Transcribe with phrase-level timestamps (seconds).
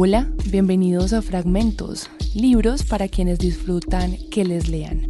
[0.00, 5.08] Hola, bienvenidos a Fragmentos, libros para quienes disfrutan que les lean.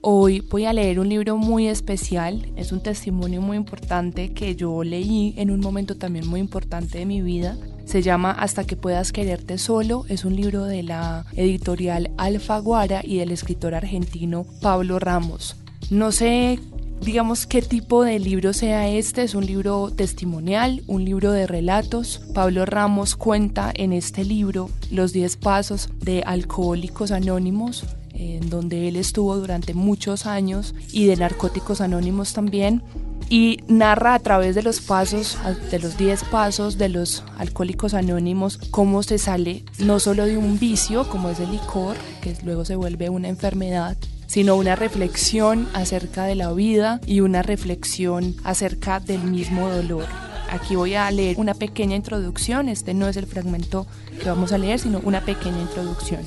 [0.00, 4.82] Hoy voy a leer un libro muy especial, es un testimonio muy importante que yo
[4.82, 7.58] leí en un momento también muy importante de mi vida.
[7.84, 13.18] Se llama Hasta que puedas quererte solo, es un libro de la editorial Alfaguara y
[13.18, 15.56] del escritor argentino Pablo Ramos.
[15.90, 16.58] No sé
[17.00, 22.20] digamos qué tipo de libro sea este, es un libro testimonial, un libro de relatos.
[22.34, 28.96] Pablo Ramos cuenta en este libro los 10 pasos de Alcohólicos Anónimos, en donde él
[28.96, 32.82] estuvo durante muchos años, y de Narcóticos Anónimos también,
[33.30, 35.38] y narra a través de los pasos,
[35.70, 40.58] de los 10 pasos de los alcohólicos anónimos, cómo se sale no solo de un
[40.58, 43.96] vicio, como es el licor, que luego se vuelve una enfermedad,
[44.30, 50.04] sino una reflexión acerca de la vida y una reflexión acerca del mismo dolor.
[50.48, 53.88] Aquí voy a leer una pequeña introducción, este no es el fragmento
[54.22, 56.20] que vamos a leer, sino una pequeña introducción.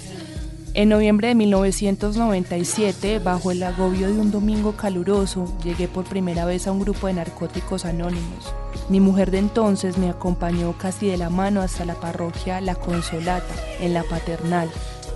[0.74, 6.68] En noviembre de 1997, bajo el agobio de un domingo caluroso, llegué por primera vez
[6.68, 8.54] a un grupo de narcóticos anónimos.
[8.90, 13.56] Mi mujer de entonces me acompañó casi de la mano hasta la parroquia La Consolata,
[13.80, 14.70] en la paternal,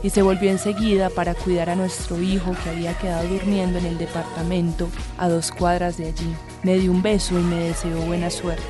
[0.03, 3.97] y se volvió enseguida para cuidar a nuestro hijo que había quedado durmiendo en el
[3.97, 6.35] departamento a dos cuadras de allí.
[6.63, 8.63] Me dio un beso y me deseó buena suerte.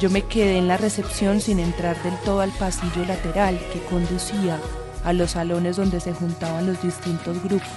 [0.00, 4.58] Yo me quedé en la recepción sin entrar del todo al pasillo lateral que conducía
[5.04, 7.68] a los salones donde se juntaban los distintos grupos.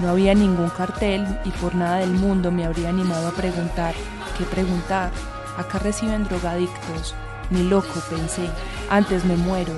[0.00, 3.94] No había ningún cartel y por nada del mundo me habría animado a preguntar.
[4.38, 5.10] ¿Qué preguntar?
[5.56, 7.14] Acá reciben drogadictos.
[7.50, 8.48] Ni loco, pensé.
[8.88, 9.72] Antes me muero.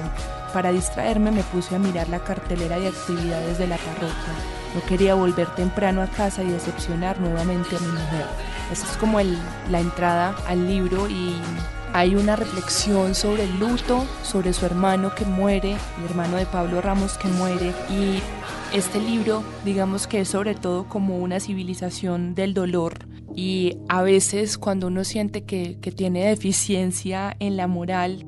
[0.53, 4.35] Para distraerme me puse a mirar la cartelera de actividades de la parroquia.
[4.75, 8.27] No quería volver temprano a casa y decepcionar nuevamente a mi mujer.
[8.71, 11.35] Esa es como la entrada al libro y
[11.93, 16.81] hay una reflexión sobre el luto, sobre su hermano que muere, el hermano de Pablo
[16.83, 18.21] Ramos que muere y
[18.77, 24.59] este libro digamos que es sobre todo como una civilización del dolor y a veces
[24.59, 28.27] cuando uno siente que tiene deficiencia en la moral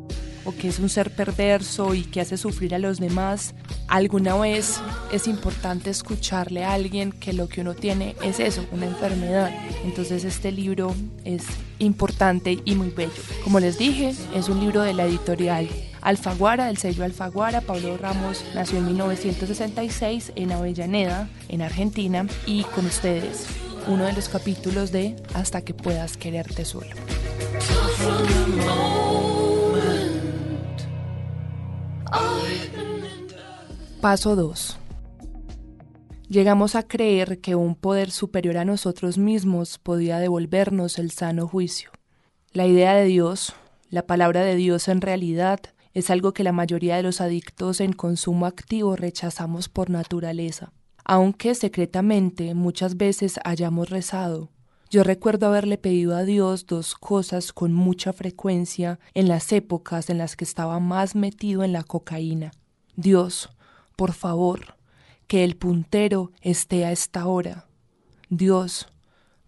[0.48, 3.54] o que es un ser perverso y que hace sufrir a los demás,
[3.86, 4.80] alguna vez
[5.12, 9.52] es importante escucharle a alguien que lo que uno tiene es eso, una enfermedad.
[9.84, 10.94] Entonces este libro
[11.24, 11.44] es
[11.78, 13.22] importante y muy bello.
[13.44, 15.68] Como les dije, es un libro de la editorial
[16.00, 17.60] Alfaguara, del sello Alfaguara.
[17.60, 23.46] Pablo Ramos nació en 1966 en Avellaneda, en Argentina, y con ustedes
[23.86, 26.94] uno de los capítulos de Hasta que puedas quererte solo.
[34.00, 34.78] Paso 2.
[36.28, 41.90] Llegamos a creer que un poder superior a nosotros mismos podía devolvernos el sano juicio.
[42.52, 43.54] La idea de Dios,
[43.90, 45.58] la palabra de Dios en realidad,
[45.94, 50.70] es algo que la mayoría de los adictos en consumo activo rechazamos por naturaleza,
[51.04, 54.52] aunque secretamente muchas veces hayamos rezado.
[54.90, 60.18] Yo recuerdo haberle pedido a Dios dos cosas con mucha frecuencia en las épocas en
[60.18, 62.52] las que estaba más metido en la cocaína.
[62.94, 63.50] Dios,
[63.98, 64.76] por favor,
[65.26, 67.66] que el puntero esté a esta hora.
[68.30, 68.86] Dios,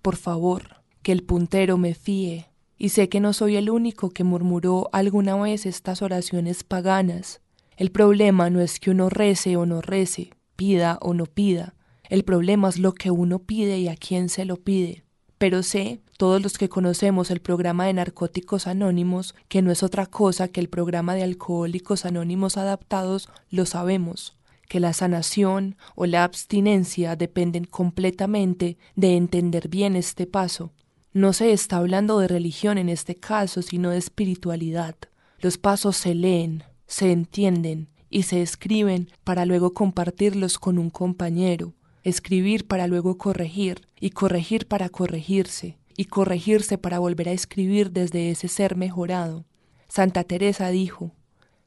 [0.03, 2.49] por favor, que el puntero me fíe.
[2.77, 7.41] Y sé que no soy el único que murmuró alguna vez estas oraciones paganas.
[7.77, 11.77] El problema no es que uno rece o no rece, pida o no pida.
[12.09, 15.05] El problema es lo que uno pide y a quién se lo pide.
[15.39, 20.07] Pero sé, todos los que conocemos el programa de Narcóticos Anónimos, que no es otra
[20.07, 24.40] cosa que el programa de Alcohólicos Anónimos adaptados, lo sabemos
[24.71, 30.71] que la sanación o la abstinencia dependen completamente de entender bien este paso.
[31.13, 34.95] No se está hablando de religión en este caso, sino de espiritualidad.
[35.41, 41.75] Los pasos se leen, se entienden y se escriben para luego compartirlos con un compañero,
[42.05, 48.31] escribir para luego corregir y corregir para corregirse y corregirse para volver a escribir desde
[48.31, 49.47] ese ser mejorado.
[49.89, 51.11] Santa Teresa dijo,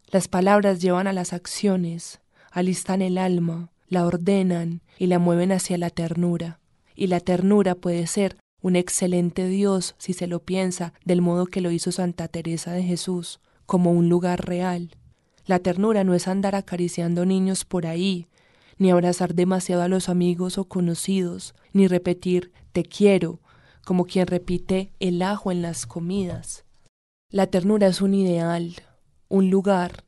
[0.08, 2.22] las palabras llevan a las acciones,
[2.54, 6.60] alistan el alma, la ordenan y la mueven hacia la ternura.
[6.96, 11.62] Y la ternura puede ser un excelente Dios si se lo piensa del modo que
[11.62, 14.92] lo hizo Santa Teresa de Jesús, como un lugar real.
[15.46, 18.28] La ternura no es andar acariciando niños por ahí,
[18.78, 23.42] ni abrazar demasiado a los amigos o conocidos, ni repetir te quiero,
[23.84, 26.64] como quien repite el ajo en las comidas.
[27.30, 28.76] La ternura es un ideal,
[29.28, 30.04] un lugar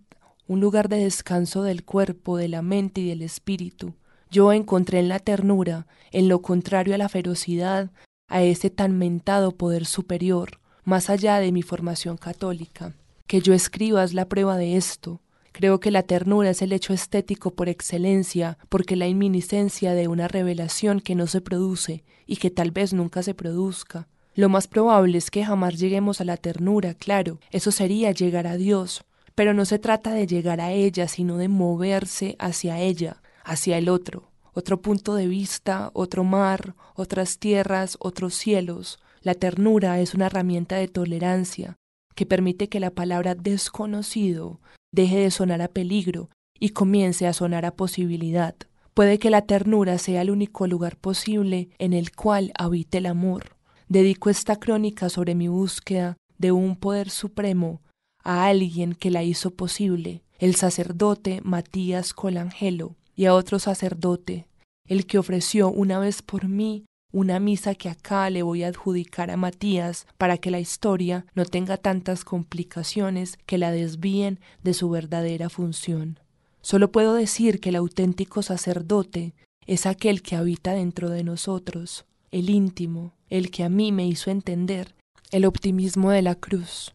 [0.47, 3.95] un lugar de descanso del cuerpo, de la mente y del espíritu.
[4.29, 7.91] Yo encontré en la ternura, en lo contrario a la ferocidad,
[8.27, 12.93] a ese tan mentado poder superior, más allá de mi formación católica.
[13.27, 15.21] Que yo escriba es la prueba de esto.
[15.51, 20.27] Creo que la ternura es el hecho estético por excelencia, porque la inminiscencia de una
[20.27, 24.07] revelación que no se produce y que tal vez nunca se produzca.
[24.35, 28.57] Lo más probable es que jamás lleguemos a la ternura, claro, eso sería llegar a
[28.57, 33.77] Dios, pero no se trata de llegar a ella, sino de moverse hacia ella, hacia
[33.77, 38.99] el otro, otro punto de vista, otro mar, otras tierras, otros cielos.
[39.21, 41.75] La ternura es una herramienta de tolerancia
[42.15, 44.61] que permite que la palabra desconocido
[44.93, 48.55] deje de sonar a peligro y comience a sonar a posibilidad.
[48.93, 53.57] Puede que la ternura sea el único lugar posible en el cual habite el amor.
[53.89, 57.81] Dedico esta crónica sobre mi búsqueda de un poder supremo
[58.25, 64.47] a alguien que la hizo posible, el sacerdote Matías Colangelo, y a otro sacerdote,
[64.87, 66.83] el que ofreció una vez por mí
[67.13, 71.45] una misa que acá le voy a adjudicar a Matías para que la historia no
[71.45, 76.19] tenga tantas complicaciones que la desvíen de su verdadera función.
[76.61, 79.33] Solo puedo decir que el auténtico sacerdote
[79.65, 84.29] es aquel que habita dentro de nosotros, el íntimo, el que a mí me hizo
[84.29, 84.93] entender
[85.31, 86.93] el optimismo de la cruz.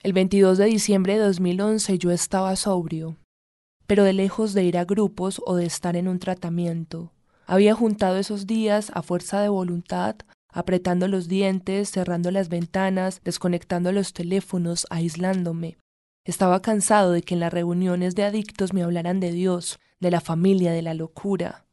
[0.00, 3.16] El 22 de diciembre de 2011 yo estaba sobrio,
[3.88, 7.10] pero de lejos de ir a grupos o de estar en un tratamiento.
[7.46, 10.14] Había juntado esos días a fuerza de voluntad,
[10.52, 15.78] apretando los dientes, cerrando las ventanas, desconectando los teléfonos, aislándome.
[16.24, 20.20] Estaba cansado de que en las reuniones de adictos me hablaran de Dios, de la
[20.20, 21.66] familia, de la locura.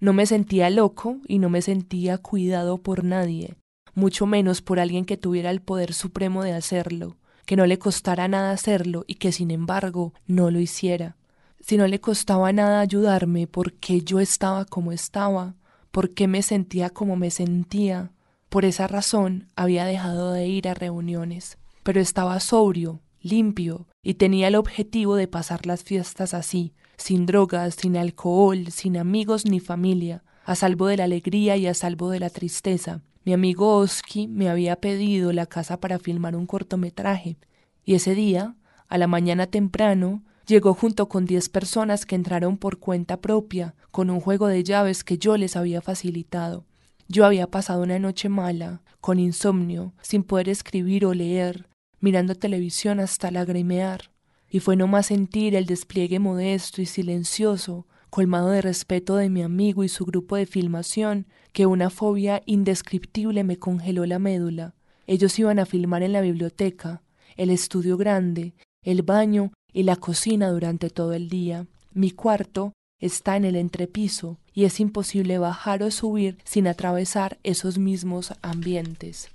[0.00, 3.54] No me sentía loco y no me sentía cuidado por nadie,
[3.94, 8.28] mucho menos por alguien que tuviera el poder supremo de hacerlo, que no le costara
[8.28, 11.16] nada hacerlo y que sin embargo no lo hiciera
[11.62, 15.54] si no le costaba nada ayudarme, por qué yo estaba como estaba,
[15.92, 18.10] por qué me sentía como me sentía.
[18.48, 24.48] Por esa razón había dejado de ir a reuniones, pero estaba sobrio, limpio, y tenía
[24.48, 30.24] el objetivo de pasar las fiestas así, sin drogas, sin alcohol, sin amigos ni familia,
[30.44, 33.02] a salvo de la alegría y a salvo de la tristeza.
[33.24, 37.36] Mi amigo Oski me había pedido la casa para filmar un cortometraje,
[37.84, 38.56] y ese día,
[38.88, 44.10] a la mañana temprano, Llegó junto con diez personas que entraron por cuenta propia, con
[44.10, 46.66] un juego de llaves que yo les había facilitado.
[47.08, 51.68] Yo había pasado una noche mala, con insomnio, sin poder escribir o leer,
[52.00, 54.10] mirando televisión hasta lagrimear,
[54.50, 59.42] y fue no más sentir el despliegue modesto y silencioso, colmado de respeto de mi
[59.42, 61.24] amigo y su grupo de filmación,
[61.54, 64.74] que una fobia indescriptible me congeló la médula.
[65.06, 67.00] Ellos iban a filmar en la biblioteca,
[67.38, 68.52] el estudio grande,
[68.84, 71.66] el baño y la cocina durante todo el día.
[71.94, 77.78] Mi cuarto está en el entrepiso y es imposible bajar o subir sin atravesar esos
[77.78, 79.30] mismos ambientes.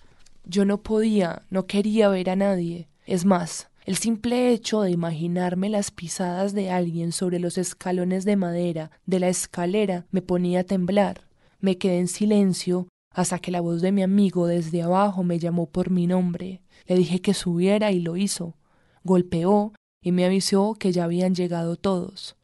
[0.46, 2.88] Yo no podía, no quería ver a nadie.
[3.08, 8.36] Es más, el simple hecho de imaginarme las pisadas de alguien sobre los escalones de
[8.36, 11.22] madera de la escalera me ponía a temblar.
[11.62, 15.68] Me quedé en silencio hasta que la voz de mi amigo desde abajo me llamó
[15.68, 16.62] por mi nombre.
[16.86, 18.58] Le dije que subiera y lo hizo.
[19.06, 19.72] Golpeó
[20.04, 22.36] y me avisó que ya habían llegado todos.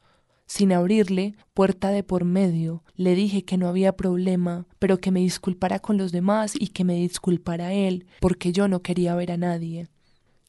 [0.46, 5.20] Sin abrirle, puerta de por medio, le dije que no había problema, pero que me
[5.20, 9.38] disculpara con los demás y que me disculpara él, porque yo no quería ver a
[9.38, 9.90] nadie.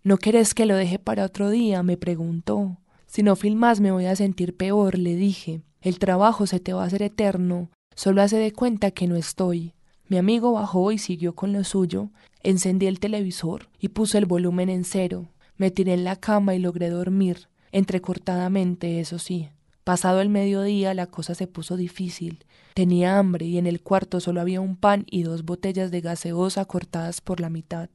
[0.06, 1.82] ¿No querés que lo deje para otro día?
[1.82, 2.76] me preguntó.
[3.06, 5.62] Si no filmas me voy a sentir peor, le dije.
[5.80, 9.72] El trabajo se te va a hacer eterno, solo hace de cuenta que no estoy.
[10.06, 12.10] Mi amigo bajó y siguió con lo suyo,
[12.42, 15.30] encendí el televisor y puse el volumen en cero.
[15.56, 19.48] Me tiré en la cama y logré dormir, entrecortadamente, eso sí.
[19.84, 22.44] Pasado el mediodía la cosa se puso difícil.
[22.74, 26.66] Tenía hambre y en el cuarto solo había un pan y dos botellas de gaseosa
[26.66, 27.88] cortadas por la mitad.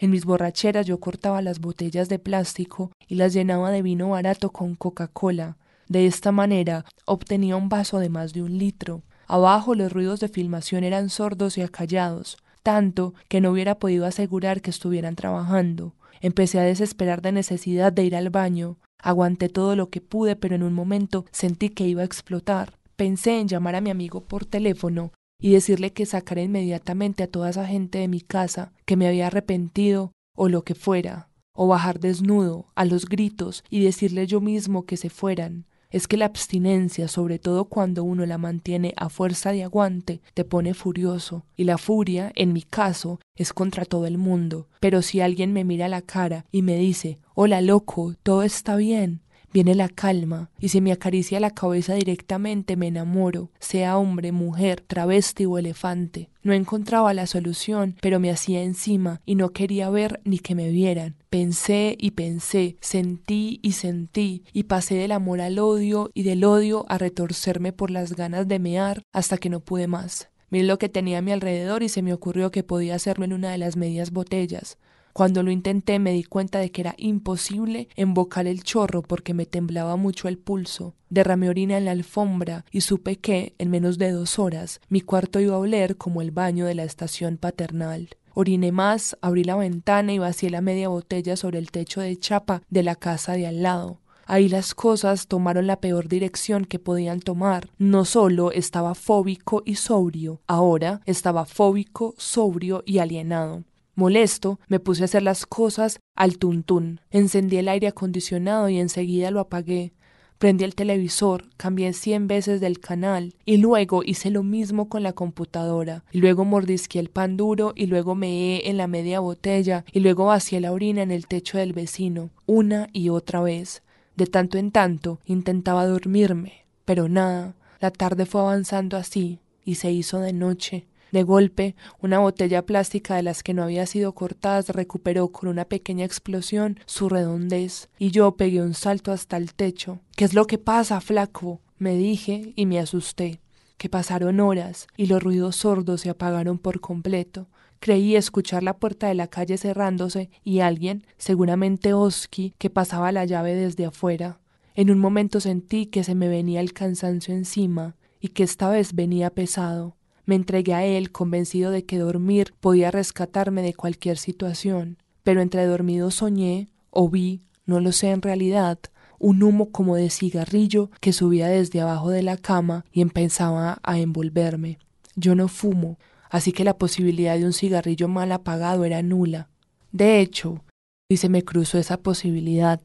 [0.00, 4.50] En mis borracheras yo cortaba las botellas de plástico y las llenaba de vino barato
[4.50, 5.58] con Coca-Cola.
[5.88, 9.02] De esta manera obtenía un vaso de más de un litro.
[9.26, 14.62] Abajo los ruidos de filmación eran sordos y acallados, tanto que no hubiera podido asegurar
[14.62, 15.92] que estuvieran trabajando.
[16.22, 18.78] Empecé a desesperar de necesidad de ir al baño.
[19.02, 22.78] Aguanté todo lo que pude, pero en un momento sentí que iba a explotar.
[22.96, 27.50] Pensé en llamar a mi amigo por teléfono y decirle que sacara inmediatamente a toda
[27.50, 31.98] esa gente de mi casa, que me había arrepentido o lo que fuera, o bajar
[32.00, 37.08] desnudo, a los gritos, y decirle yo mismo que se fueran es que la abstinencia,
[37.08, 41.78] sobre todo cuando uno la mantiene a fuerza de aguante, te pone furioso, y la
[41.78, 44.68] furia, en mi caso, es contra todo el mundo.
[44.78, 48.76] Pero si alguien me mira a la cara y me dice Hola loco, todo está
[48.76, 49.20] bien,
[49.52, 54.80] viene la calma y se me acaricia la cabeza directamente me enamoro, sea hombre, mujer,
[54.80, 56.30] travesti o elefante.
[56.42, 60.70] No encontraba la solución, pero me hacía encima y no quería ver ni que me
[60.70, 61.16] vieran.
[61.28, 66.86] Pensé y pensé, sentí y sentí, y pasé del amor al odio y del odio
[66.88, 70.30] a retorcerme por las ganas de mear hasta que no pude más.
[70.50, 73.32] Miré lo que tenía a mi alrededor y se me ocurrió que podía hacerlo en
[73.32, 74.78] una de las medias botellas.
[75.12, 79.46] Cuando lo intenté me di cuenta de que era imposible embocar el chorro porque me
[79.46, 80.94] temblaba mucho el pulso.
[81.08, 85.40] Derramé orina en la alfombra y supe que, en menos de dos horas, mi cuarto
[85.40, 88.10] iba a oler como el baño de la estación paternal.
[88.34, 92.62] Oriné más, abrí la ventana y vacié la media botella sobre el techo de chapa
[92.70, 93.98] de la casa de al lado.
[94.26, 97.68] Ahí las cosas tomaron la peor dirección que podían tomar.
[97.78, 103.64] No solo estaba fóbico y sobrio, ahora estaba fóbico, sobrio y alienado.
[103.94, 107.00] Molesto, me puse a hacer las cosas al tuntún.
[107.10, 109.92] Encendí el aire acondicionado y enseguida lo apagué.
[110.40, 115.12] Prendí el televisor, cambié cien veces del canal y luego hice lo mismo con la
[115.12, 116.02] computadora.
[116.12, 120.24] Y luego mordisqué el pan duro y luego meé en la media botella y luego
[120.24, 123.82] vacié la orina en el techo del vecino, una y otra vez.
[124.16, 127.54] De tanto en tanto intentaba dormirme, pero nada.
[127.78, 130.86] La tarde fue avanzando así y se hizo de noche.
[131.12, 135.64] De golpe, una botella plástica de las que no había sido cortada recuperó con una
[135.64, 140.00] pequeña explosión su redondez, y yo pegué un salto hasta el techo.
[140.16, 141.60] ¿Qué es lo que pasa, flaco?
[141.78, 143.40] me dije y me asusté.
[143.78, 147.48] Que pasaron horas y los ruidos sordos se apagaron por completo.
[147.80, 153.24] Creí escuchar la puerta de la calle cerrándose y alguien, seguramente Oski, que pasaba la
[153.24, 154.38] llave desde afuera.
[154.74, 158.94] En un momento sentí que se me venía el cansancio encima y que esta vez
[158.94, 159.96] venía pesado.
[160.30, 165.66] Me entregué a él convencido de que dormir podía rescatarme de cualquier situación, pero entre
[165.66, 168.78] dormido soñé, o vi, no lo sé en realidad,
[169.18, 173.98] un humo como de cigarrillo que subía desde abajo de la cama y empezaba a
[173.98, 174.78] envolverme.
[175.16, 175.98] Yo no fumo,
[176.30, 179.48] así que la posibilidad de un cigarrillo mal apagado era nula.
[179.90, 180.62] De hecho,
[181.08, 182.80] y se me cruzó esa posibilidad.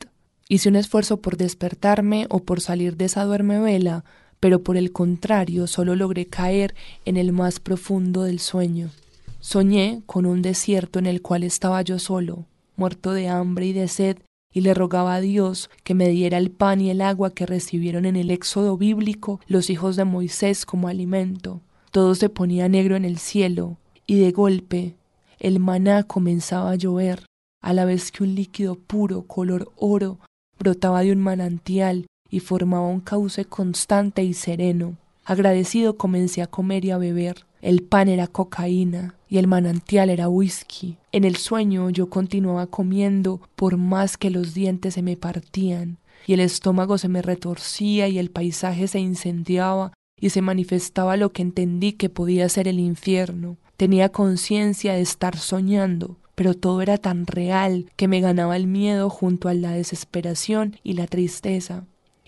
[0.50, 4.04] Hice un esfuerzo por despertarme o por salir de esa duerme vela,
[4.46, 6.76] pero por el contrario solo logré caer
[7.06, 8.92] en el más profundo del sueño.
[9.40, 13.88] Soñé con un desierto en el cual estaba yo solo, muerto de hambre y de
[13.88, 14.18] sed,
[14.54, 18.06] y le rogaba a Dios que me diera el pan y el agua que recibieron
[18.06, 21.62] en el éxodo bíblico los hijos de Moisés como alimento.
[21.90, 24.94] Todo se ponía negro en el cielo, y de golpe
[25.40, 27.26] el maná comenzaba a llover,
[27.64, 30.20] a la vez que un líquido puro color oro
[30.60, 34.98] brotaba de un manantial y formaba un cauce constante y sereno.
[35.24, 37.46] Agradecido comencé a comer y a beber.
[37.62, 40.98] El pan era cocaína y el manantial era whisky.
[41.12, 46.34] En el sueño yo continuaba comiendo por más que los dientes se me partían y
[46.34, 51.42] el estómago se me retorcía y el paisaje se incendiaba y se manifestaba lo que
[51.42, 53.58] entendí que podía ser el infierno.
[53.78, 59.10] Tenía conciencia de estar soñando, pero todo era tan real que me ganaba el miedo
[59.10, 61.86] junto a la desesperación y la tristeza.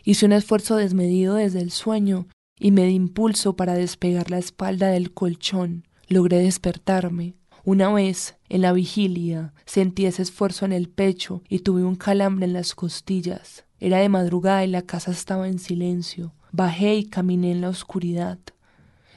[0.07, 4.87] Hice un esfuerzo desmedido desde el sueño y me di impulso para despegar la espalda
[4.87, 5.85] del colchón.
[6.07, 7.33] Logré despertarme.
[7.65, 12.45] Una vez, en la vigilia, sentí ese esfuerzo en el pecho y tuve un calambre
[12.45, 13.65] en las costillas.
[13.81, 16.33] Era de madrugada y la casa estaba en silencio.
[16.53, 18.39] Bajé y caminé en la oscuridad.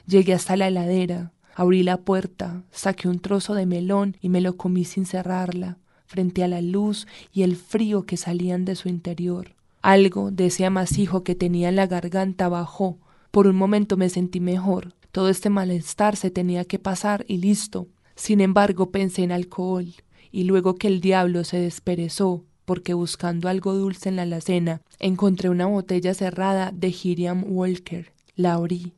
[0.07, 4.57] Llegué hasta la heladera, abrí la puerta, saqué un trozo de melón y me lo
[4.57, 9.55] comí sin cerrarla, frente a la luz y el frío que salían de su interior.
[9.81, 12.99] Algo de ese amasijo que tenía en la garganta bajó.
[13.31, 14.93] Por un momento me sentí mejor.
[15.11, 17.87] Todo este malestar se tenía que pasar y listo.
[18.15, 19.87] Sin embargo, pensé en alcohol,
[20.31, 25.49] y luego que el diablo se desperezó, porque buscando algo dulce en la alacena, encontré
[25.49, 28.11] una botella cerrada de Hiriam Walker.
[28.35, 28.93] La abrí.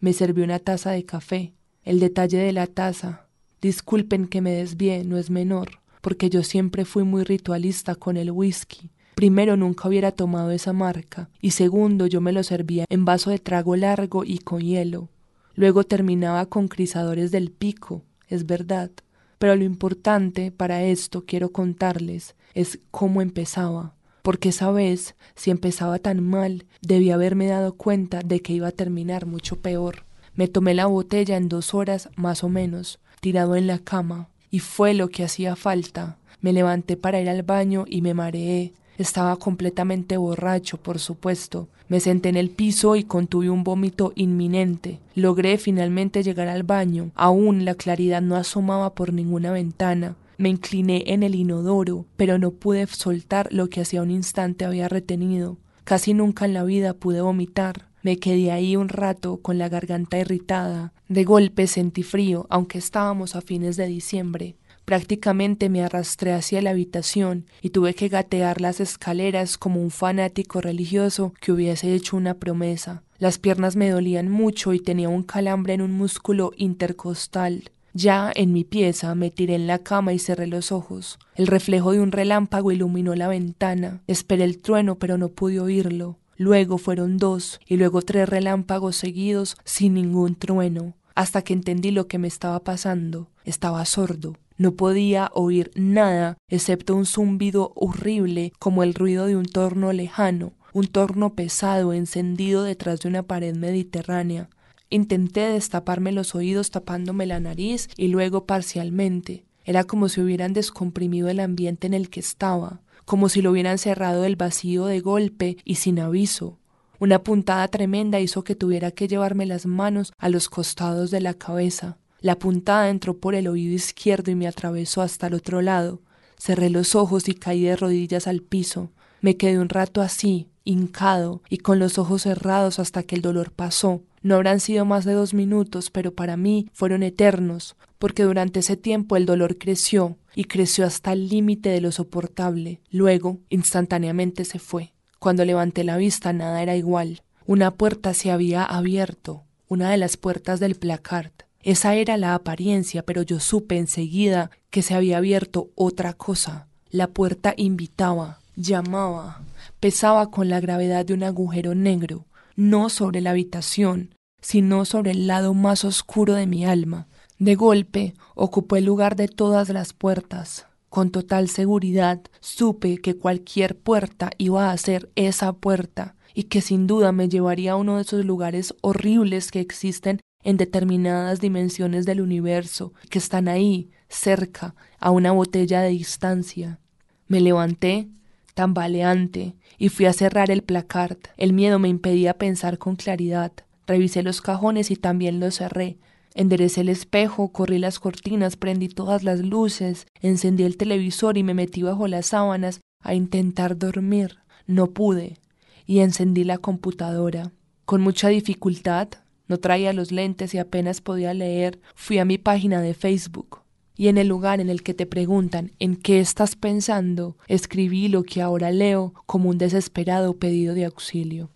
[0.00, 1.52] Me serví una taza de café.
[1.84, 3.28] El detalle de la taza.
[3.62, 8.30] Disculpen que me desvié, no es menor, porque yo siempre fui muy ritualista con el
[8.30, 8.90] whisky.
[9.14, 13.38] Primero, nunca hubiera tomado esa marca, y segundo, yo me lo servía en vaso de
[13.38, 15.08] trago largo y con hielo.
[15.54, 18.90] Luego terminaba con crisadores del pico, es verdad.
[19.38, 25.98] Pero lo importante para esto quiero contarles es cómo empezaba, porque esa vez, si empezaba
[25.98, 30.04] tan mal, debía haberme dado cuenta de que iba a terminar mucho peor.
[30.34, 34.60] Me tomé la botella en dos horas más o menos, tirado en la cama, y
[34.60, 36.18] fue lo que hacía falta.
[36.40, 41.68] Me levanté para ir al baño y me mareé, estaba completamente borracho, por supuesto.
[41.88, 45.00] Me senté en el piso y contuve un vómito inminente.
[45.14, 47.10] Logré finalmente llegar al baño.
[47.14, 50.16] Aún la claridad no asomaba por ninguna ventana.
[50.38, 54.88] Me incliné en el inodoro, pero no pude soltar lo que hacía un instante había
[54.88, 55.58] retenido.
[55.84, 57.88] Casi nunca en la vida pude vomitar.
[58.02, 60.92] Me quedé ahí un rato con la garganta irritada.
[61.08, 64.56] De golpe sentí frío, aunque estábamos a fines de diciembre.
[64.84, 70.60] Prácticamente me arrastré hacia la habitación y tuve que gatear las escaleras como un fanático
[70.60, 73.02] religioso que hubiese hecho una promesa.
[73.18, 77.70] Las piernas me dolían mucho y tenía un calambre en un músculo intercostal.
[77.94, 81.18] Ya en mi pieza me tiré en la cama y cerré los ojos.
[81.36, 84.02] El reflejo de un relámpago iluminó la ventana.
[84.06, 86.18] Esperé el trueno pero no pude oírlo.
[86.36, 92.08] Luego fueron dos y luego tres relámpagos seguidos sin ningún trueno, hasta que entendí lo
[92.08, 93.30] que me estaba pasando.
[93.44, 94.36] Estaba sordo.
[94.56, 100.52] No podía oír nada excepto un zumbido horrible como el ruido de un torno lejano,
[100.72, 104.48] un torno pesado encendido detrás de una pared mediterránea.
[104.90, 109.44] Intenté destaparme los oídos tapándome la nariz y luego parcialmente.
[109.64, 113.78] Era como si hubieran descomprimido el ambiente en el que estaba, como si lo hubieran
[113.78, 116.58] cerrado del vacío de golpe y sin aviso.
[117.00, 121.34] Una puntada tremenda hizo que tuviera que llevarme las manos a los costados de la
[121.34, 121.98] cabeza.
[122.24, 126.00] La puntada entró por el oído izquierdo y me atravesó hasta el otro lado.
[126.38, 128.90] Cerré los ojos y caí de rodillas al piso.
[129.20, 133.52] Me quedé un rato así, hincado y con los ojos cerrados hasta que el dolor
[133.52, 134.00] pasó.
[134.22, 138.78] No habrán sido más de dos minutos, pero para mí fueron eternos, porque durante ese
[138.78, 142.80] tiempo el dolor creció y creció hasta el límite de lo soportable.
[142.90, 144.94] Luego, instantáneamente se fue.
[145.18, 147.20] Cuando levanté la vista nada era igual.
[147.44, 151.32] Una puerta se había abierto, una de las puertas del placard.
[151.64, 156.68] Esa era la apariencia, pero yo supe enseguida que se había abierto otra cosa.
[156.90, 159.40] La puerta invitaba, llamaba,
[159.80, 165.26] pesaba con la gravedad de un agujero negro, no sobre la habitación, sino sobre el
[165.26, 167.06] lado más oscuro de mi alma.
[167.38, 170.66] De golpe ocupó el lugar de todas las puertas.
[170.90, 176.86] Con total seguridad supe que cualquier puerta iba a ser esa puerta y que sin
[176.86, 182.20] duda me llevaría a uno de esos lugares horribles que existen en determinadas dimensiones del
[182.20, 186.78] universo, que están ahí, cerca, a una botella de distancia.
[187.26, 188.08] Me levanté,
[188.54, 191.18] tambaleante, y fui a cerrar el placard.
[191.36, 193.52] El miedo me impedía pensar con claridad.
[193.86, 195.98] Revisé los cajones y también los cerré.
[196.34, 201.54] Enderecé el espejo, corrí las cortinas, prendí todas las luces, encendí el televisor y me
[201.54, 204.38] metí bajo las sábanas a intentar dormir.
[204.66, 205.38] No pude.
[205.86, 207.52] Y encendí la computadora.
[207.84, 209.08] Con mucha dificultad
[209.46, 211.80] no traía los lentes y apenas podía leer.
[211.94, 213.64] Fui a mi página de Facebook
[213.96, 218.24] y en el lugar en el que te preguntan en qué estás pensando, escribí lo
[218.24, 221.50] que ahora leo como un desesperado pedido de auxilio.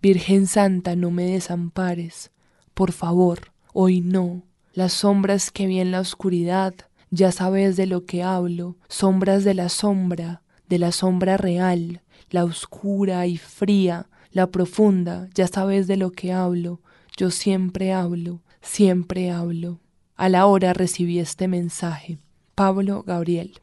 [0.00, 2.30] Virgen Santa, no me desampares.
[2.74, 4.42] Por favor, hoy no.
[4.72, 6.74] Las sombras que vi en la oscuridad,
[7.10, 12.00] ya sabes de lo que hablo, sombras de la sombra, de la sombra real,
[12.30, 16.80] la oscura y fría, la profunda, ya sabes de lo que hablo,
[17.16, 19.80] yo siempre hablo, siempre hablo.
[20.16, 22.18] A la hora recibí este mensaje.
[22.54, 23.60] Pablo Gabriel.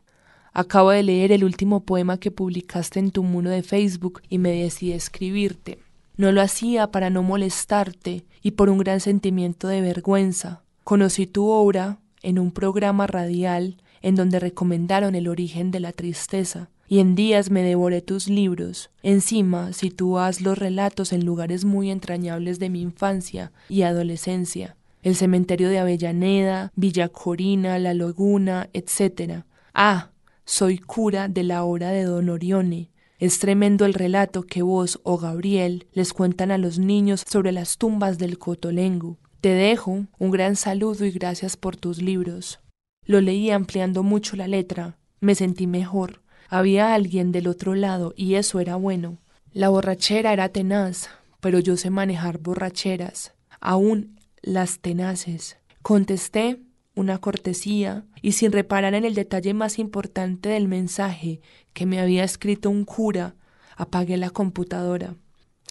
[0.54, 4.52] Acabo de leer el último poema que publicaste en tu muro de Facebook y me
[4.52, 5.80] decidí escribirte.
[6.18, 10.64] No lo hacía para no molestarte y por un gran sentimiento de vergüenza.
[10.84, 16.70] Conocí tu obra en un programa radial en donde recomendaron el origen de la tristeza
[16.89, 18.89] y en días me devoré tus libros.
[19.04, 24.75] Encima sitúas los relatos en lugares muy entrañables de mi infancia y adolescencia.
[25.04, 29.43] El cementerio de Avellaneda, Villa Corina, La Laguna, etc.
[29.73, 30.10] Ah,
[30.45, 32.89] soy cura de la hora de Don Orione.
[33.19, 37.78] Es tremendo el relato que vos o Gabriel les cuentan a los niños sobre las
[37.78, 39.17] tumbas del Cotolengo.
[39.41, 42.60] Te dejo un gran saludo y gracias por tus libros.
[43.06, 44.97] Lo leí ampliando mucho la letra.
[45.21, 46.21] Me sentí mejor.
[46.50, 49.20] Había alguien del otro lado y eso era bueno.
[49.52, 51.10] La borrachera era tenaz,
[51.42, 55.58] pero yo sé manejar borracheras, aún las tenaces.
[55.84, 56.60] Contesté
[56.96, 61.40] una cortesía y sin reparar en el detalle más importante del mensaje
[61.74, 63.36] que me había escrito un cura,
[63.78, 65.16] apagué la computadora.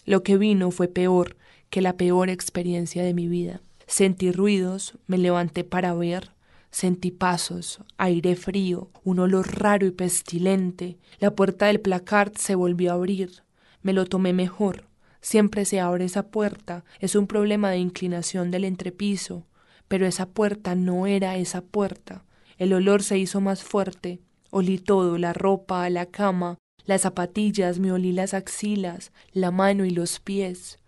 [0.05, 1.35] Lo que vino fue peor
[1.69, 3.61] que la peor experiencia de mi vida.
[3.85, 6.31] Sentí ruidos, me levanté para ver,
[6.71, 10.97] Sentí pasos, aire frío, un olor raro y pestilente.
[11.19, 13.43] La puerta del placard se volvió a abrir.
[13.81, 14.85] Me lo tomé mejor.
[15.21, 16.85] Siempre se abre esa puerta.
[16.99, 19.47] Es un problema de inclinación del entrepiso.
[19.87, 22.23] Pero esa puerta no era esa puerta.
[22.57, 24.19] El olor se hizo más fuerte.
[24.51, 29.91] Olí todo, la ropa, la cama, las zapatillas, me olí las axilas, la mano y
[29.91, 30.79] los pies.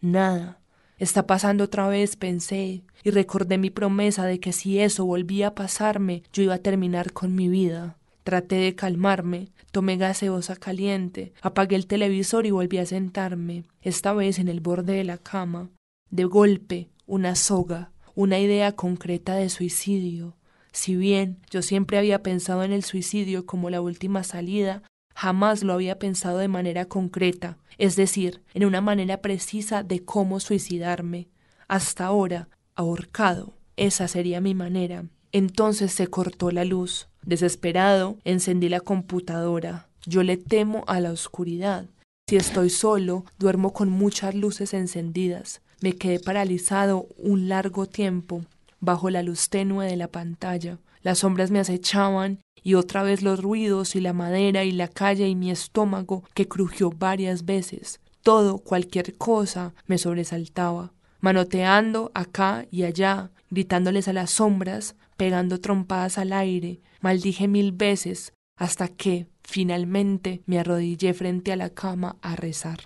[0.00, 0.60] Nada.
[0.98, 5.54] Está pasando otra vez, pensé, y recordé mi promesa de que si eso volvía a
[5.54, 7.98] pasarme, yo iba a terminar con mi vida.
[8.24, 14.38] Traté de calmarme, tomé gaseosa caliente, apagué el televisor y volví a sentarme, esta vez
[14.38, 15.68] en el borde de la cama.
[16.10, 20.34] De golpe, una soga, una idea concreta de suicidio.
[20.72, 24.82] Si bien yo siempre había pensado en el suicidio como la última salida,
[25.16, 30.40] jamás lo había pensado de manera concreta, es decir, en una manera precisa de cómo
[30.40, 31.28] suicidarme.
[31.68, 35.06] Hasta ahora, ahorcado, esa sería mi manera.
[35.32, 37.08] Entonces se cortó la luz.
[37.22, 39.88] Desesperado, encendí la computadora.
[40.04, 41.86] Yo le temo a la oscuridad.
[42.28, 45.62] Si estoy solo, duermo con muchas luces encendidas.
[45.80, 48.44] Me quedé paralizado un largo tiempo,
[48.80, 50.78] bajo la luz tenue de la pantalla.
[51.02, 55.28] Las sombras me acechaban y otra vez los ruidos y la madera y la calle
[55.28, 58.00] y mi estómago que crujió varias veces.
[58.22, 60.92] Todo, cualquier cosa, me sobresaltaba.
[61.20, 68.32] Manoteando acá y allá, gritándoles a las sombras, pegando trompadas al aire, maldije mil veces,
[68.56, 72.80] hasta que, finalmente, me arrodillé frente a la cama a rezar.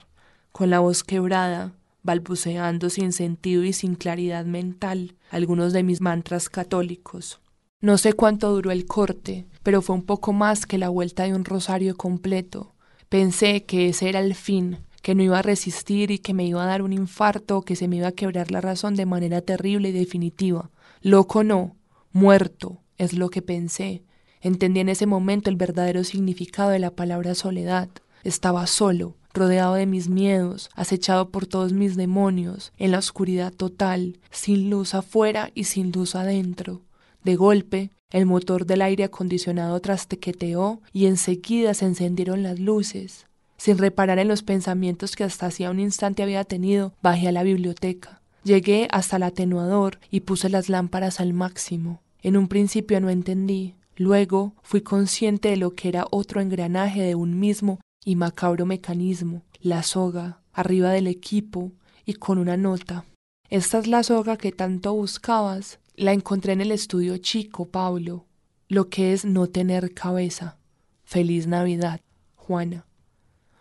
[0.52, 6.50] Con la voz quebrada, balbuceando sin sentido y sin claridad mental algunos de mis mantras
[6.50, 7.40] católicos.
[7.82, 11.34] No sé cuánto duró el corte, pero fue un poco más que la vuelta de
[11.34, 12.74] un rosario completo.
[13.08, 16.62] Pensé que ese era el fin, que no iba a resistir y que me iba
[16.62, 19.88] a dar un infarto que se me iba a quebrar la razón de manera terrible
[19.90, 20.70] y definitiva.
[21.02, 21.76] Loco no,
[22.12, 24.04] muerto, es lo que pensé.
[24.40, 27.88] Entendí en ese momento el verdadero significado de la palabra soledad.
[28.22, 34.18] Estaba solo, rodeado de mis miedos, acechado por todos mis demonios, en la oscuridad total,
[34.30, 36.82] sin luz afuera y sin luz adentro.
[37.22, 43.26] De golpe, el motor del aire acondicionado trastequeteó y enseguida se encendieron las luces.
[43.56, 47.42] Sin reparar en los pensamientos que hasta hacía un instante había tenido, bajé a la
[47.42, 48.22] biblioteca.
[48.42, 52.00] Llegué hasta el atenuador y puse las lámparas al máximo.
[52.22, 57.14] En un principio no entendí, luego fui consciente de lo que era otro engranaje de
[57.14, 61.72] un mismo y macabro mecanismo, la soga, arriba del equipo
[62.06, 63.04] y con una nota.
[63.50, 65.79] Esta es la soga que tanto buscabas.
[66.00, 68.24] La encontré en el estudio chico, Pablo.
[68.68, 70.56] Lo que es no tener cabeza.
[71.04, 72.00] Feliz Navidad,
[72.36, 72.86] Juana.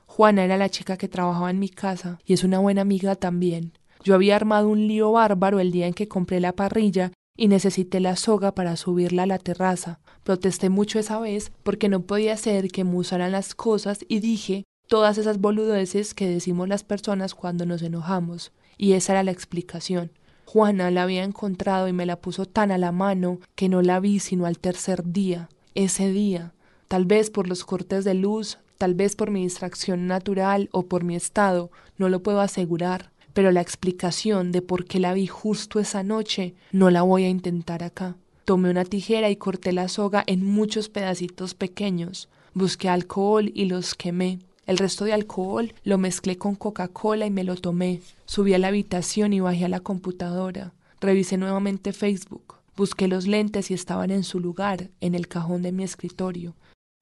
[0.05, 3.73] Juana era la chica que trabajaba en mi casa y es una buena amiga también.
[4.05, 7.99] Yo había armado un lío bárbaro el día en que compré la parrilla y necesité
[7.99, 9.99] la soga para subirla a la terraza.
[10.23, 14.63] Protesté mucho esa vez porque no podía ser que me usaran las cosas y dije
[14.87, 18.53] todas esas boludeces que decimos las personas cuando nos enojamos.
[18.77, 20.13] Y esa era la explicación.
[20.51, 23.99] Juana la había encontrado y me la puso tan a la mano que no la
[23.99, 25.47] vi sino al tercer día.
[25.75, 26.55] Ese día.
[26.87, 31.03] Tal vez por los cortes de luz, tal vez por mi distracción natural o por
[31.03, 35.79] mi estado, no lo puedo asegurar pero la explicación de por qué la vi justo
[35.79, 38.17] esa noche no la voy a intentar acá.
[38.43, 42.27] Tomé una tijera y corté la soga en muchos pedacitos pequeños.
[42.55, 44.39] Busqué alcohol y los quemé.
[44.69, 48.01] El resto de alcohol lo mezclé con Coca-Cola y me lo tomé.
[48.27, 50.73] Subí a la habitación y bajé a la computadora.
[51.01, 52.57] Revisé nuevamente Facebook.
[52.77, 56.53] Busqué los lentes y estaban en su lugar, en el cajón de mi escritorio.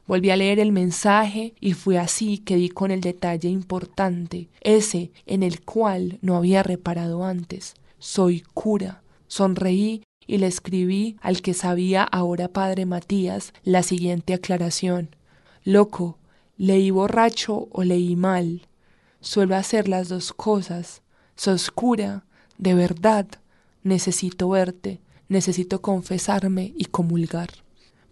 [0.08, 5.12] Volví a leer el mensaje y fue así que di con el detalle importante, ese
[5.26, 7.74] en el cual no había reparado antes.
[8.00, 9.02] Soy cura.
[9.28, 15.10] Sonreí y le escribí al que sabía ahora padre Matías la siguiente aclaración.
[15.66, 16.18] Loco,
[16.58, 18.68] leí borracho o leí mal.
[19.22, 21.02] Suelo hacer las dos cosas.
[21.36, 22.26] Sos cura,
[22.58, 23.28] de verdad.
[23.84, 27.50] Necesito verte, necesito confesarme y comulgar.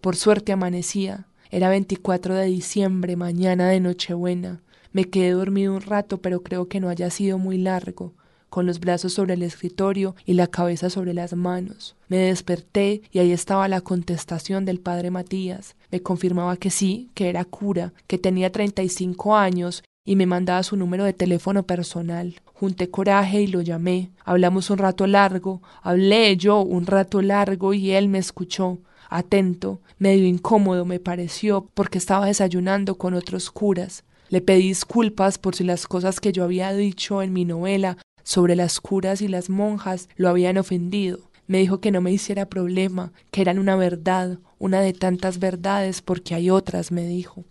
[0.01, 4.61] Por suerte amanecía, era 24 de diciembre, mañana de Nochebuena.
[4.91, 8.13] Me quedé dormido un rato, pero creo que no haya sido muy largo,
[8.49, 11.95] con los brazos sobre el escritorio y la cabeza sobre las manos.
[12.07, 15.75] Me desperté y ahí estaba la contestación del padre Matías.
[15.91, 20.77] Me confirmaba que sí, que era cura, que tenía 35 años y me mandaba su
[20.77, 22.39] número de teléfono personal.
[22.53, 24.11] Junté coraje y lo llamé.
[24.23, 28.79] Hablamos un rato largo, hablé yo un rato largo y él me escuchó
[29.09, 34.03] atento, medio incómodo me pareció porque estaba desayunando con otros curas.
[34.29, 38.57] Le pedí disculpas por si las cosas que yo había dicho en mi novela sobre
[38.57, 41.19] las curas y las monjas lo habían ofendido.
[41.47, 46.01] Me dijo que no me hiciera problema, que eran una verdad, una de tantas verdades,
[46.01, 47.45] porque hay otras, me dijo.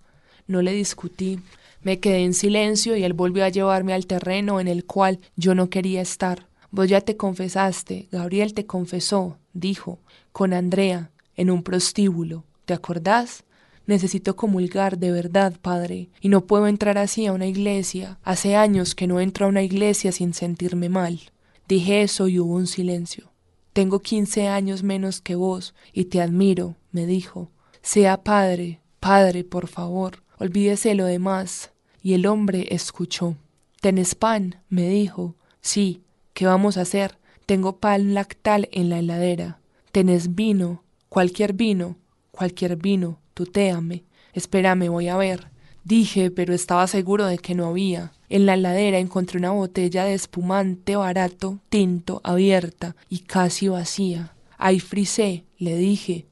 [0.47, 1.39] No le discutí.
[1.83, 5.55] Me quedé en silencio y él volvió a llevarme al terreno en el cual yo
[5.55, 6.49] no quería estar.
[6.71, 10.01] Vos ya te confesaste, Gabriel te confesó, dijo,
[10.33, 12.45] con Andrea, en un prostíbulo.
[12.65, 13.45] ¿Te acordás?
[13.87, 18.19] Necesito comulgar de verdad, padre, y no puedo entrar así a una iglesia.
[18.23, 21.21] Hace años que no entro a una iglesia sin sentirme mal.
[21.69, 23.31] Dije eso y hubo un silencio.
[23.73, 27.51] Tengo quince años menos que vos y te admiro, me dijo.
[27.83, 31.73] Sea padre, Padre, por favor, olvídese lo demás.
[32.03, 33.37] Y el hombre escuchó.
[33.83, 34.63] ¿Tenés pan?
[34.71, 35.35] me dijo.
[35.61, 36.01] Sí.
[36.33, 37.19] ¿Qué vamos a hacer?
[37.45, 39.61] Tengo pan lactal en la heladera.
[39.93, 40.85] ¿Tenés vino?
[41.11, 41.99] Cualquier vino.
[42.31, 43.19] Cualquier vino.
[43.35, 44.05] Tutéame.
[44.33, 45.51] Espérame, voy a ver.
[45.85, 48.13] Dije, pero estaba seguro de que no había.
[48.31, 54.35] En la heladera encontré una botella de espumante barato, tinto, abierta y casi vacía.
[54.57, 56.27] Ay, frisé, le dije.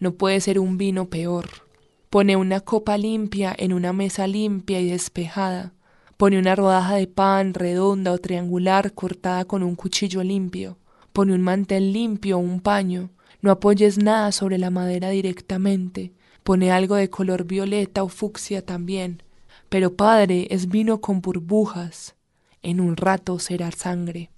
[0.00, 1.46] No puede ser un vino peor.
[2.10, 5.72] Pone una copa limpia en una mesa limpia y despejada.
[6.16, 10.78] Pone una rodaja de pan redonda o triangular cortada con un cuchillo limpio.
[11.12, 13.10] Pone un mantel limpio o un paño.
[13.40, 16.12] No apoyes nada sobre la madera directamente.
[16.46, 19.24] Pone algo de color violeta o fucsia también.
[19.68, 22.14] Pero padre, es vino con burbujas.
[22.62, 24.30] En un rato será sangre.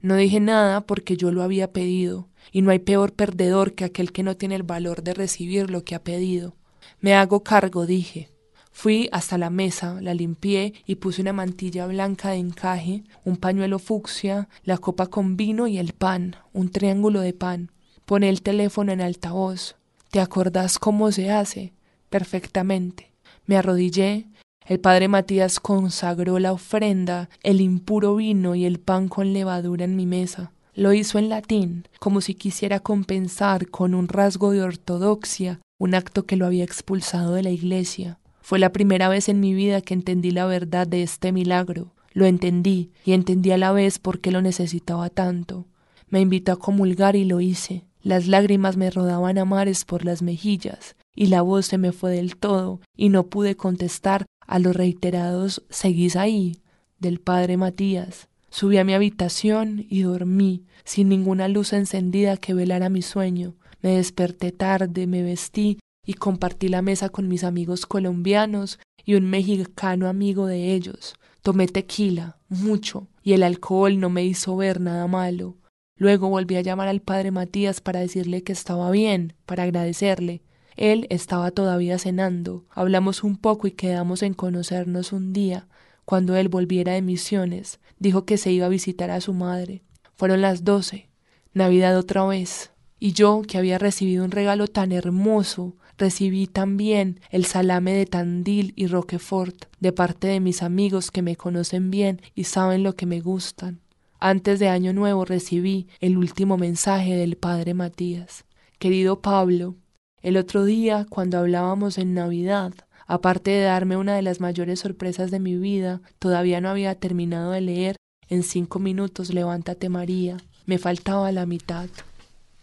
[0.00, 4.12] No dije nada porque yo lo había pedido, y no hay peor perdedor que aquel
[4.12, 6.54] que no tiene el valor de recibir lo que ha pedido.
[7.00, 8.30] Me hago cargo, dije.
[8.70, 13.80] Fui hasta la mesa, la limpié y puse una mantilla blanca de encaje, un pañuelo
[13.80, 17.72] fucsia, la copa con vino y el pan, un triángulo de pan.
[18.04, 19.74] Pone el teléfono en altavoz.
[20.16, 21.74] ¿Te acordás cómo se hace?
[22.08, 23.12] Perfectamente.
[23.44, 24.24] Me arrodillé.
[24.64, 29.94] El padre Matías consagró la ofrenda, el impuro vino y el pan con levadura en
[29.94, 30.52] mi mesa.
[30.72, 36.24] Lo hizo en latín, como si quisiera compensar con un rasgo de ortodoxia un acto
[36.24, 38.18] que lo había expulsado de la iglesia.
[38.40, 41.92] Fue la primera vez en mi vida que entendí la verdad de este milagro.
[42.14, 45.66] Lo entendí y entendí a la vez por qué lo necesitaba tanto.
[46.08, 47.84] Me invitó a comulgar y lo hice.
[48.06, 52.12] Las lágrimas me rodaban a mares por las mejillas, y la voz se me fue
[52.12, 56.62] del todo, y no pude contestar a los reiterados ¿Seguís ahí?
[57.00, 58.28] del padre Matías.
[58.48, 63.56] Subí a mi habitación y dormí, sin ninguna luz encendida que velara mi sueño.
[63.82, 69.28] Me desperté tarde, me vestí y compartí la mesa con mis amigos colombianos y un
[69.28, 71.16] mexicano amigo de ellos.
[71.42, 75.56] Tomé tequila, mucho, y el alcohol no me hizo ver nada malo.
[75.96, 80.42] Luego volví a llamar al padre Matías para decirle que estaba bien, para agradecerle.
[80.76, 82.66] Él estaba todavía cenando.
[82.70, 85.68] Hablamos un poco y quedamos en conocernos un día,
[86.04, 87.80] cuando él volviera de misiones.
[87.98, 89.82] Dijo que se iba a visitar a su madre.
[90.14, 91.08] Fueron las doce.
[91.54, 92.72] Navidad otra vez.
[92.98, 98.74] Y yo, que había recibido un regalo tan hermoso, recibí también el salame de Tandil
[98.76, 103.06] y Roquefort de parte de mis amigos que me conocen bien y saben lo que
[103.06, 103.80] me gustan.
[104.28, 108.44] Antes de Año Nuevo recibí el último mensaje del padre Matías.
[108.80, 109.76] Querido Pablo,
[110.20, 112.72] el otro día, cuando hablábamos en Navidad,
[113.06, 117.52] aparte de darme una de las mayores sorpresas de mi vida, todavía no había terminado
[117.52, 117.96] de leer
[118.28, 120.38] En cinco minutos levántate María.
[120.64, 121.88] Me faltaba la mitad.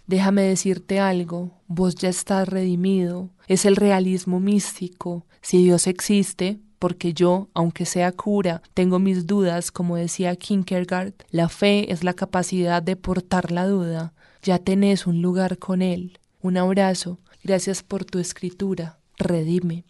[0.05, 3.29] Déjame decirte algo, vos ya estás redimido.
[3.47, 5.25] Es el realismo místico.
[5.41, 11.47] Si Dios existe, porque yo, aunque sea cura, tengo mis dudas, como decía Kierkegaard, la
[11.47, 14.11] fe es la capacidad de portar la duda.
[14.41, 16.19] Ya tenés un lugar con Él.
[16.41, 17.19] Un abrazo.
[17.41, 18.99] Gracias por tu escritura.
[19.17, 19.85] Redime.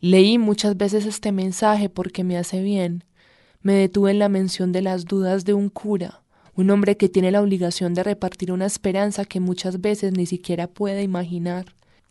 [0.00, 3.04] Leí muchas veces este mensaje porque me hace bien.
[3.62, 6.24] Me detuve en la mención de las dudas de un cura,
[6.56, 10.66] un hombre que tiene la obligación de repartir una esperanza que muchas veces ni siquiera
[10.66, 11.66] puede imaginar.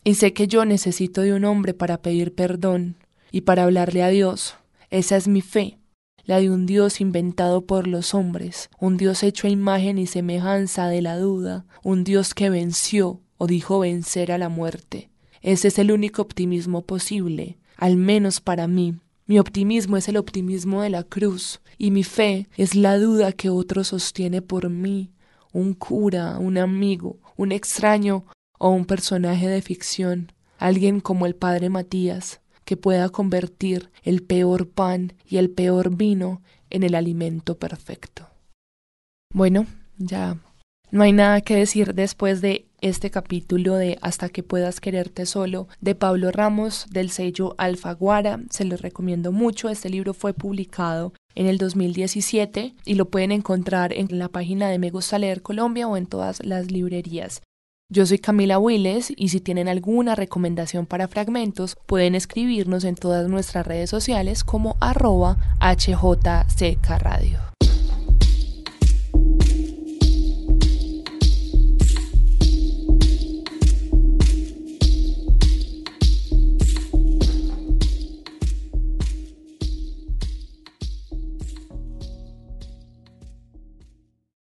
[0.05, 2.95] Y sé que yo necesito de un hombre para pedir perdón,
[3.33, 4.55] y para hablarle a Dios.
[4.91, 5.79] Esa es mi fe,
[6.23, 10.87] la de un Dios inventado por los hombres, un Dios hecho a imagen y semejanza
[10.87, 15.09] de la duda, un Dios que venció o dijo vencer a la muerte.
[15.41, 18.95] Ese es el único optimismo posible, al menos para mí.
[19.25, 23.49] Mi optimismo es el optimismo de la cruz, y mi fe es la duda que
[23.49, 25.11] otro sostiene por mí,
[25.51, 28.25] un cura, un amigo, un extraño
[28.59, 34.69] o un personaje de ficción, alguien como el padre Matías, que pueda convertir el peor
[34.69, 38.27] pan y el peor vino en el alimento perfecto.
[39.33, 39.65] Bueno,
[39.97, 40.37] ya
[40.93, 45.67] no hay nada que decir después de este capítulo de Hasta que puedas quererte solo
[45.81, 48.41] de Pablo Ramos del sello Alfaguara.
[48.51, 49.69] Se lo recomiendo mucho.
[49.69, 54.77] Este libro fue publicado en el 2017 y lo pueden encontrar en la página de
[54.77, 57.41] Me Gusta Leer Colombia o en todas las librerías.
[57.89, 63.27] Yo soy Camila Willes y si tienen alguna recomendación para fragmentos pueden escribirnos en todas
[63.29, 67.52] nuestras redes sociales como arroba HJCK Radio.